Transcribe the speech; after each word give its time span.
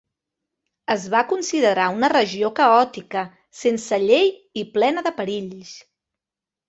Es 0.93 1.03
va 1.15 1.19
considerar 1.33 1.85
una 1.97 2.09
regió 2.13 2.49
caòtica, 2.61 3.23
sense 3.61 4.01
llei 4.07 4.33
i 4.63 4.65
plena 4.79 5.05
de 5.09 5.13
perills. 5.21 5.77